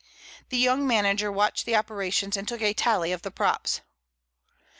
[0.49, 3.81] The young manager watched the operations and took a tally of the props.